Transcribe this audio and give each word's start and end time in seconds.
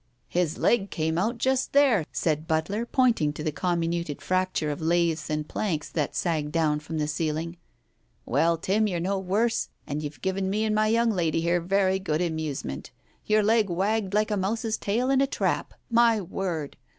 "His 0.29 0.57
leg 0.57 0.89
came 0.89 1.19
out 1.19 1.37
just 1.37 1.73
there," 1.73 2.05
said 2.11 2.47
Butler, 2.47 2.87
pointing 2.87 3.33
to 3.33 3.43
the 3.43 3.51
comminuted 3.51 4.19
fracture 4.19 4.71
of 4.71 4.81
laths 4.81 5.29
and 5.29 5.47
planks 5.47 5.89
that 5.91 6.15
sagged 6.15 6.51
down 6.51 6.79
from 6.79 6.97
the 6.97 7.05
ceiling. 7.07 7.57
"Well, 8.25 8.57
Tim, 8.57 8.87
you're 8.87 8.99
no 8.99 9.19
worse 9.19 9.69
and 9.85 10.01
you've 10.01 10.23
given 10.23 10.49
me 10.49 10.65
and 10.65 10.73
my 10.73 10.87
young 10.87 11.11
lady 11.11 11.41
here 11.41 11.61
very 11.61 11.99
good 11.99 12.19
amusement. 12.19 12.89
Your 13.27 13.43
leg 13.43 13.69
wagged 13.69 14.15
like 14.15 14.31
a 14.31 14.37
mouse's 14.37 14.75
tail 14.79 15.11
in 15.11 15.19
the 15.19 15.27
trap. 15.27 15.71
My 15.91 16.19
word 16.19 16.77